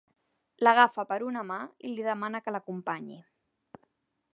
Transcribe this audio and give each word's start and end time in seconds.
L'agafa 0.67 1.05
per 1.11 1.19
una 1.27 1.45
mà 1.51 1.59
i 1.89 1.93
li 1.99 2.09
demana 2.09 2.45
que 2.47 2.55
l'acompanyi. 2.57 3.23